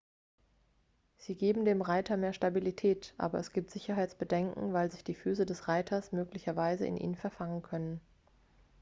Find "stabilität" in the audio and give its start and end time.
2.33-3.13